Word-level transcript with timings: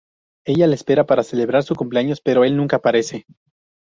Ella 0.45 0.65
le 0.65 0.73
espera 0.73 1.05
para 1.05 1.21
celebrar 1.21 1.61
su 1.61 1.75
cumpleaños 1.75 2.21
pero 2.21 2.43
el 2.43 2.57
nunca 2.57 2.77
aparece. 2.77 3.27